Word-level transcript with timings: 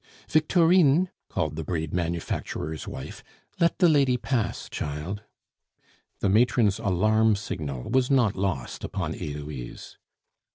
"Victorine!" 0.27 1.09
called 1.29 1.55
the 1.55 1.63
braid 1.63 1.93
manufacturer's 1.93 2.87
wife, 2.87 3.23
"let 3.59 3.77
the 3.77 3.87
lady 3.87 4.17
pass, 4.17 4.67
child." 4.67 5.21
The 6.21 6.27
matron's 6.29 6.79
alarm 6.79 7.35
signal 7.35 7.83
was 7.87 8.09
not 8.09 8.35
lost 8.35 8.83
upon 8.83 9.13
Heloise. 9.13 9.99